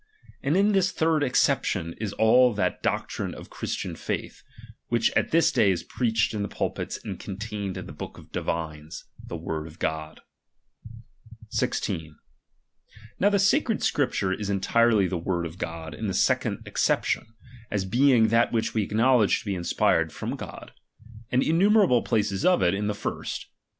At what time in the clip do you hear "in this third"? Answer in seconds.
0.57-1.21